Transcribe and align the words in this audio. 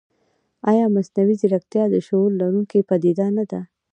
ایا 0.71 0.85
مصنوعي 0.95 1.35
ځیرکتیا 1.39 1.83
د 1.89 1.95
شعور 2.07 2.31
لرونکې 2.39 2.85
پدیده 2.89 3.27
نه 3.37 3.43
ده؟ 3.51 3.61